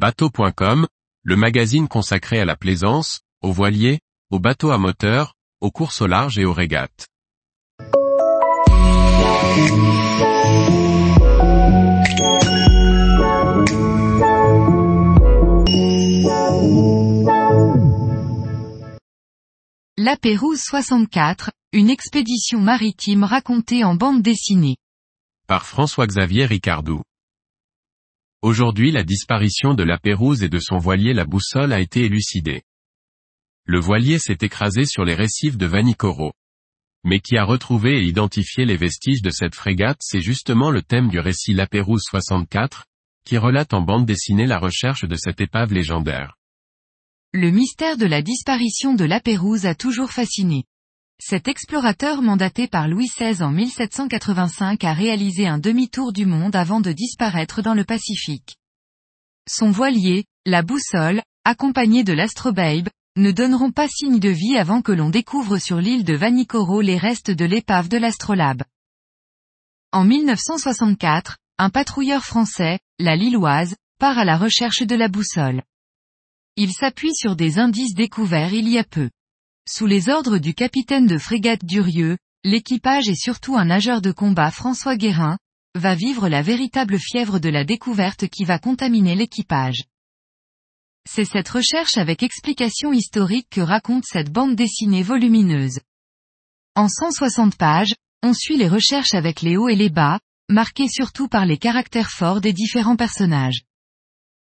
[0.00, 0.86] Bateau.com,
[1.24, 3.98] le magazine consacré à la plaisance, aux voiliers,
[4.30, 7.08] aux bateaux à moteur, aux courses au large et aux régates.
[19.96, 24.76] La Pérouse 64, une expédition maritime racontée en bande dessinée.
[25.48, 27.02] Par François-Xavier Ricardou.
[28.40, 32.62] Aujourd'hui la disparition de la Pérouse et de son voilier la boussole a été élucidée.
[33.64, 36.32] Le voilier s'est écrasé sur les récifs de Vanikoro.
[37.02, 41.08] Mais qui a retrouvé et identifié les vestiges de cette frégate c'est justement le thème
[41.08, 42.84] du récit La Pérouse 64,
[43.24, 46.36] qui relate en bande dessinée la recherche de cette épave légendaire.
[47.32, 50.62] Le mystère de la disparition de la Pérouse a toujours fasciné.
[51.20, 56.80] Cet explorateur mandaté par Louis XVI en 1785 a réalisé un demi-tour du monde avant
[56.80, 58.56] de disparaître dans le Pacifique.
[59.48, 64.92] Son voilier, la boussole, accompagné de l'astrobabe, ne donneront pas signe de vie avant que
[64.92, 68.62] l'on découvre sur l'île de Vanikoro les restes de l'épave de l'astrolabe.
[69.90, 75.62] En 1964, un patrouilleur français, la Lilloise, part à la recherche de la boussole.
[76.54, 79.10] Il s'appuie sur des indices découverts il y a peu.
[79.70, 84.50] Sous les ordres du capitaine de frégate Durieux, l'équipage et surtout un nageur de combat
[84.50, 85.36] François Guérin,
[85.74, 89.84] va vivre la véritable fièvre de la découverte qui va contaminer l'équipage.
[91.06, 95.80] C'est cette recherche avec explication historique que raconte cette bande dessinée volumineuse.
[96.74, 101.28] En 160 pages, on suit les recherches avec les hauts et les bas, marqués surtout
[101.28, 103.64] par les caractères forts des différents personnages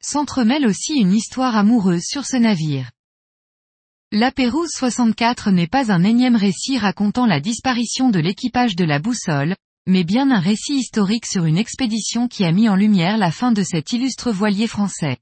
[0.07, 2.91] s'entremêle aussi une histoire amoureuse sur ce navire.
[4.19, 8.99] La Pérouse 64 n'est pas un énième récit racontant la disparition de l'équipage de la
[8.99, 9.55] boussole,
[9.87, 13.53] mais bien un récit historique sur une expédition qui a mis en lumière la fin
[13.53, 15.19] de cet illustre voilier français.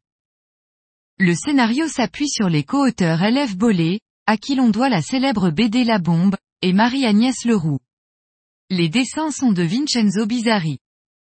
[1.19, 3.57] Le scénario s'appuie sur les co-auteurs L.F.
[3.57, 7.81] Bollet, à qui l'on doit la célèbre BD La Bombe, et Marie-Agnès Leroux.
[8.71, 10.79] Les dessins sont de Vincenzo Bizzari.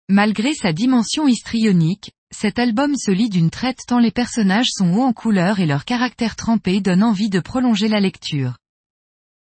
[0.08, 5.04] Malgré sa dimension histrionique, cet album se lit d'une traite tant les personnages sont hauts
[5.04, 8.58] en couleur et leur caractère trempé donne envie de prolonger la lecture.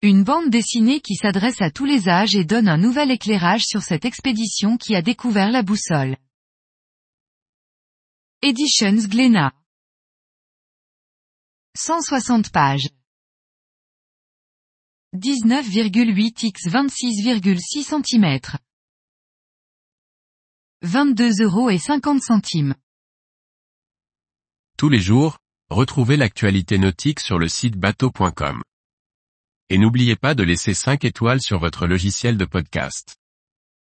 [0.00, 3.82] Une bande dessinée qui s'adresse à tous les âges et donne un nouvel éclairage sur
[3.82, 6.16] cette expédition qui a découvert la boussole.
[8.42, 9.52] Editions Glénat
[11.76, 12.88] 160 pages
[15.16, 18.58] 19,8 x 26,6 cm
[20.82, 22.76] 22 euros et 50 centimes.
[24.76, 25.38] Tous les jours,
[25.70, 28.62] retrouvez l'actualité nautique sur le site bateau.com.
[29.70, 33.17] Et n'oubliez pas de laisser 5 étoiles sur votre logiciel de podcast.